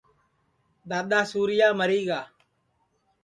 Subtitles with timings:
[0.89, 2.21] دؔادؔا سُورِیا مری گا